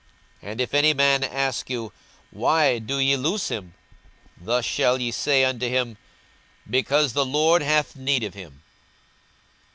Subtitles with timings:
[0.41, 1.93] 42:019:031 And if any man ask you,
[2.31, 3.75] Why do ye loose him?
[4.35, 5.95] thus shall ye say unto him,
[6.67, 8.63] Because the Lord hath need of him.